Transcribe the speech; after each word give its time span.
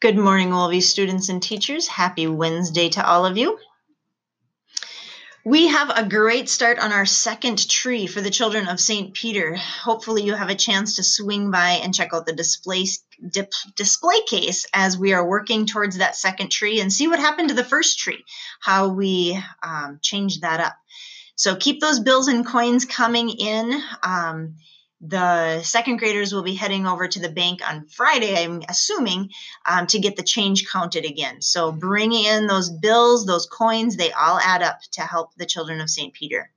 Good 0.00 0.16
morning, 0.16 0.50
Wolvie 0.50 0.80
students 0.80 1.28
and 1.28 1.42
teachers. 1.42 1.88
Happy 1.88 2.28
Wednesday 2.28 2.88
to 2.90 3.04
all 3.04 3.26
of 3.26 3.36
you. 3.36 3.58
We 5.44 5.66
have 5.66 5.90
a 5.90 6.08
great 6.08 6.48
start 6.48 6.78
on 6.78 6.92
our 6.92 7.04
second 7.04 7.68
tree 7.68 8.06
for 8.06 8.20
the 8.20 8.30
children 8.30 8.68
of 8.68 8.78
St. 8.78 9.12
Peter. 9.12 9.56
Hopefully, 9.56 10.22
you 10.22 10.34
have 10.34 10.50
a 10.50 10.54
chance 10.54 10.94
to 10.96 11.02
swing 11.02 11.50
by 11.50 11.80
and 11.82 11.92
check 11.92 12.14
out 12.14 12.26
the 12.26 12.32
display, 12.32 12.86
dip, 13.28 13.50
display 13.74 14.20
case 14.20 14.66
as 14.72 14.96
we 14.96 15.14
are 15.14 15.28
working 15.28 15.66
towards 15.66 15.98
that 15.98 16.14
second 16.14 16.52
tree 16.52 16.78
and 16.78 16.92
see 16.92 17.08
what 17.08 17.18
happened 17.18 17.48
to 17.48 17.56
the 17.56 17.64
first 17.64 17.98
tree, 17.98 18.24
how 18.60 18.90
we 18.90 19.36
um, 19.64 19.98
changed 20.00 20.42
that 20.42 20.60
up. 20.60 20.76
So 21.34 21.56
keep 21.56 21.80
those 21.80 21.98
bills 21.98 22.28
and 22.28 22.46
coins 22.46 22.84
coming 22.84 23.30
in. 23.30 23.82
Um, 24.04 24.58
the 25.00 25.62
second 25.62 25.98
graders 25.98 26.32
will 26.32 26.42
be 26.42 26.54
heading 26.54 26.86
over 26.86 27.06
to 27.06 27.20
the 27.20 27.28
bank 27.28 27.60
on 27.68 27.86
Friday, 27.86 28.36
I'm 28.36 28.62
assuming, 28.68 29.30
um, 29.64 29.86
to 29.88 30.00
get 30.00 30.16
the 30.16 30.22
change 30.22 30.68
counted 30.68 31.04
again. 31.04 31.40
So 31.40 31.70
bring 31.70 32.12
in 32.12 32.46
those 32.46 32.70
bills, 32.70 33.24
those 33.24 33.46
coins, 33.46 33.96
they 33.96 34.12
all 34.12 34.38
add 34.38 34.62
up 34.62 34.80
to 34.92 35.02
help 35.02 35.34
the 35.36 35.46
children 35.46 35.80
of 35.80 35.90
St. 35.90 36.12
Peter. 36.14 36.50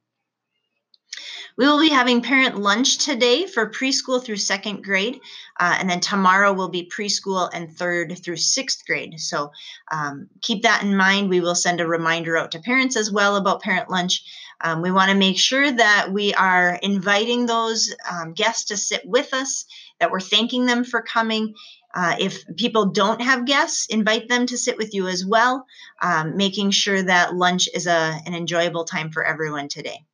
We 1.58 1.68
will 1.68 1.80
be 1.80 1.90
having 1.90 2.22
parent 2.22 2.58
lunch 2.58 3.00
today 3.00 3.46
for 3.46 3.70
preschool 3.70 4.24
through 4.24 4.38
second 4.38 4.84
grade, 4.84 5.20
uh, 5.60 5.76
and 5.80 5.90
then 5.90 6.00
tomorrow 6.00 6.54
will 6.54 6.70
be 6.70 6.90
preschool 6.90 7.50
and 7.54 7.72
third 7.72 8.18
through 8.24 8.38
sixth 8.38 8.86
grade. 8.86 9.20
So 9.20 9.52
um, 9.92 10.30
keep 10.42 10.64
that 10.64 10.84
in 10.84 10.96
mind. 10.96 11.30
We 11.30 11.42
will 11.42 11.56
send 11.56 11.82
a 11.82 11.88
reminder 11.88 12.38
out 12.38 12.52
to 12.52 12.60
parents 12.60 12.96
as 12.96 13.12
well 13.12 13.36
about 13.36 13.62
parent 13.62 13.90
lunch. 13.90 14.24
Um, 14.62 14.82
we 14.82 14.92
want 14.92 15.12
to 15.12 15.18
make 15.18 15.40
sure 15.40 15.72
that 15.72 16.12
we 16.12 16.34
are 16.36 16.80
inviting 16.82 17.46
those 17.46 17.94
um, 18.10 18.34
guests 18.34 18.66
to 18.66 18.78
sit 18.78 19.02
with 19.06 19.34
us, 19.34 19.66
that 20.00 20.12
we're 20.12 20.20
thanking 20.20 20.66
them 20.66 20.84
for 20.84 21.02
coming. 21.02 21.56
Uh, 21.94 22.16
if 22.20 22.46
people 22.56 22.86
don't 22.86 23.22
have 23.22 23.46
guests, 23.46 23.88
invite 23.88 24.30
them 24.30 24.46
to 24.46 24.58
sit 24.58 24.78
with 24.78 24.94
you 24.94 25.08
as 25.08 25.26
well, 25.26 25.66
um, 26.02 26.38
making 26.38 26.72
sure 26.72 27.02
that 27.02 27.36
lunch 27.36 27.68
is 27.74 27.88
a, 27.88 28.18
an 28.26 28.34
enjoyable 28.34 28.86
time 28.86 29.12
for 29.12 29.26
everyone 29.26 29.68
today. 29.68 30.06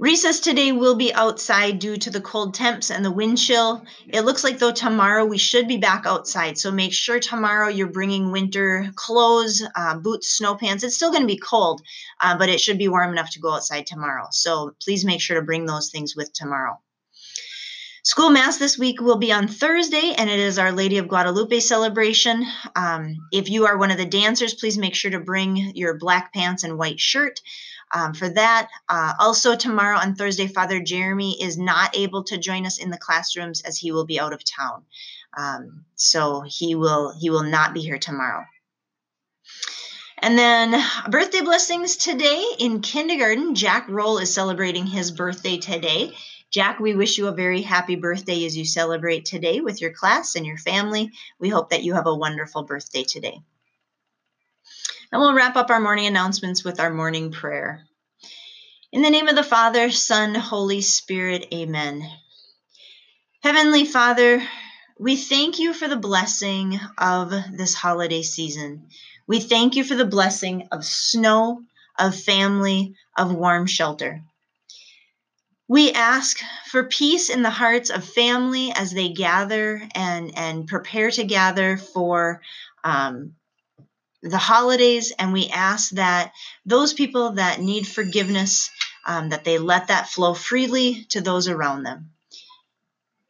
Recess 0.00 0.40
today 0.40 0.72
will 0.72 0.96
be 0.96 1.14
outside 1.14 1.78
due 1.78 1.96
to 1.96 2.10
the 2.10 2.20
cold 2.20 2.52
temps 2.52 2.90
and 2.90 3.04
the 3.04 3.12
wind 3.12 3.38
chill. 3.38 3.84
It 4.08 4.22
looks 4.22 4.42
like 4.42 4.58
though 4.58 4.72
tomorrow 4.72 5.24
we 5.24 5.38
should 5.38 5.68
be 5.68 5.76
back 5.76 6.04
outside, 6.04 6.58
so 6.58 6.72
make 6.72 6.92
sure 6.92 7.20
tomorrow 7.20 7.68
you're 7.68 7.86
bringing 7.86 8.32
winter 8.32 8.90
clothes, 8.96 9.62
uh, 9.76 9.96
boots, 9.96 10.32
snow 10.32 10.56
pants. 10.56 10.82
It's 10.82 10.96
still 10.96 11.12
going 11.12 11.22
to 11.22 11.28
be 11.28 11.38
cold, 11.38 11.80
uh, 12.20 12.36
but 12.36 12.48
it 12.48 12.60
should 12.60 12.76
be 12.76 12.88
warm 12.88 13.12
enough 13.12 13.30
to 13.30 13.40
go 13.40 13.52
outside 13.52 13.86
tomorrow. 13.86 14.26
So 14.32 14.74
please 14.82 15.04
make 15.04 15.20
sure 15.20 15.38
to 15.38 15.46
bring 15.46 15.64
those 15.64 15.90
things 15.90 16.16
with 16.16 16.32
tomorrow. 16.32 16.80
School 18.02 18.30
Mass 18.30 18.58
this 18.58 18.76
week 18.76 19.00
will 19.00 19.18
be 19.18 19.32
on 19.32 19.46
Thursday, 19.46 20.12
and 20.18 20.28
it 20.28 20.40
is 20.40 20.58
Our 20.58 20.72
Lady 20.72 20.98
of 20.98 21.06
Guadalupe 21.06 21.60
celebration. 21.60 22.44
Um, 22.74 23.14
if 23.32 23.48
you 23.48 23.66
are 23.66 23.78
one 23.78 23.92
of 23.92 23.96
the 23.96 24.04
dancers, 24.04 24.54
please 24.54 24.76
make 24.76 24.96
sure 24.96 25.12
to 25.12 25.20
bring 25.20 25.72
your 25.76 25.96
black 25.96 26.32
pants 26.34 26.64
and 26.64 26.76
white 26.76 26.98
shirt 26.98 27.40
um, 27.94 28.12
for 28.12 28.28
that. 28.28 28.68
Uh, 28.88 29.14
also, 29.20 29.56
tomorrow 29.56 29.96
on 29.96 30.16
Thursday, 30.16 30.48
Father 30.48 30.80
Jeremy 30.80 31.40
is 31.40 31.56
not 31.56 31.96
able 31.96 32.24
to 32.24 32.36
join 32.36 32.66
us 32.66 32.78
in 32.78 32.90
the 32.90 32.98
classrooms 32.98 33.62
as 33.62 33.78
he 33.78 33.92
will 33.92 34.04
be 34.04 34.18
out 34.20 34.32
of 34.32 34.42
town. 34.44 34.84
Um, 35.36 35.84
so 35.94 36.42
he 36.42 36.74
will 36.74 37.14
he 37.18 37.30
will 37.30 37.44
not 37.44 37.72
be 37.72 37.80
here 37.80 37.98
tomorrow. 37.98 38.44
And 40.18 40.38
then 40.38 40.82
birthday 41.10 41.40
blessings 41.40 41.96
today 41.96 42.44
in 42.58 42.80
kindergarten. 42.80 43.54
Jack 43.54 43.88
Roll 43.88 44.18
is 44.18 44.34
celebrating 44.34 44.86
his 44.86 45.10
birthday 45.10 45.58
today. 45.58 46.12
Jack, 46.50 46.78
we 46.78 46.94
wish 46.94 47.18
you 47.18 47.26
a 47.26 47.32
very 47.32 47.62
happy 47.62 47.96
birthday 47.96 48.44
as 48.46 48.56
you 48.56 48.64
celebrate 48.64 49.24
today 49.24 49.60
with 49.60 49.80
your 49.80 49.92
class 49.92 50.36
and 50.36 50.46
your 50.46 50.56
family. 50.56 51.10
We 51.38 51.48
hope 51.48 51.70
that 51.70 51.82
you 51.82 51.94
have 51.94 52.06
a 52.06 52.14
wonderful 52.14 52.62
birthday 52.62 53.02
today. 53.02 53.40
And 55.14 55.20
we'll 55.20 55.32
wrap 55.32 55.54
up 55.54 55.70
our 55.70 55.78
morning 55.78 56.06
announcements 56.06 56.64
with 56.64 56.80
our 56.80 56.92
morning 56.92 57.30
prayer. 57.30 57.86
In 58.90 59.00
the 59.00 59.10
name 59.10 59.28
of 59.28 59.36
the 59.36 59.44
Father, 59.44 59.92
Son, 59.92 60.34
Holy 60.34 60.80
Spirit, 60.80 61.46
amen. 61.54 62.02
Heavenly 63.40 63.84
Father, 63.84 64.42
we 64.98 65.14
thank 65.14 65.60
you 65.60 65.72
for 65.72 65.86
the 65.86 65.94
blessing 65.94 66.80
of 66.98 67.30
this 67.52 67.74
holiday 67.74 68.22
season. 68.22 68.88
We 69.28 69.38
thank 69.38 69.76
you 69.76 69.84
for 69.84 69.94
the 69.94 70.04
blessing 70.04 70.66
of 70.72 70.84
snow, 70.84 71.62
of 71.96 72.16
family, 72.16 72.96
of 73.16 73.32
warm 73.32 73.66
shelter. 73.66 74.20
We 75.68 75.92
ask 75.92 76.40
for 76.66 76.88
peace 76.88 77.30
in 77.30 77.42
the 77.42 77.50
hearts 77.50 77.90
of 77.90 78.04
family 78.04 78.72
as 78.74 78.90
they 78.90 79.10
gather 79.10 79.80
and, 79.94 80.36
and 80.36 80.66
prepare 80.66 81.12
to 81.12 81.22
gather 81.22 81.76
for 81.76 82.40
um, 82.82 83.36
the 84.24 84.38
holidays, 84.38 85.12
and 85.18 85.32
we 85.32 85.48
ask 85.48 85.90
that 85.90 86.32
those 86.64 86.94
people 86.94 87.32
that 87.32 87.60
need 87.60 87.86
forgiveness, 87.86 88.70
um, 89.06 89.28
that 89.28 89.44
they 89.44 89.58
let 89.58 89.88
that 89.88 90.08
flow 90.08 90.32
freely 90.32 91.04
to 91.10 91.20
those 91.20 91.46
around 91.46 91.82
them. 91.82 92.10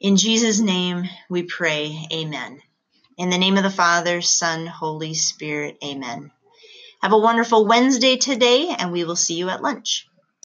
In 0.01 0.17
Jesus' 0.17 0.61
name 0.61 1.05
we 1.29 1.43
pray, 1.43 2.07
amen. 2.13 2.61
In 3.19 3.29
the 3.29 3.39
name 3.39 3.57
of 3.57 3.65
the 3.65 3.71
Father, 3.71 4.21
Son, 4.23 4.67
Holy 4.67 5.15
Spirit, 5.15 5.79
amen. 5.85 6.31
Have 7.03 7.13
a 7.13 7.19
wonderful 7.19 7.67
Wednesday 7.67 8.17
today, 8.17 8.69
and 8.79 8.93
we 8.93 9.05
will 9.05 9.17
see 9.17 9.35
you 9.35 9.49
at 9.49 9.63
lunch. 9.63 10.07